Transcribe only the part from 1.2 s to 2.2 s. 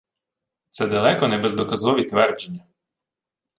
не бездоказові